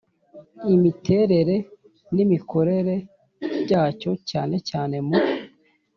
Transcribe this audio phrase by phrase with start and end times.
[0.75, 1.55] imiterere
[2.13, 2.95] n Imikorere
[3.63, 5.17] byacyo cyane cyane mu